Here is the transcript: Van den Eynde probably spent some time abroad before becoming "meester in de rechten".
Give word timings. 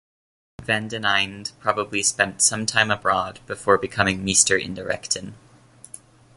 Van 0.63 0.87
den 0.87 1.03
Eynde 1.05 1.51
probably 1.59 2.01
spent 2.01 2.41
some 2.41 2.65
time 2.65 2.89
abroad 2.89 3.39
before 3.45 3.77
becoming 3.77 4.23
"meester 4.25 4.57
in 4.57 4.73
de 4.73 4.83
rechten". 4.83 5.35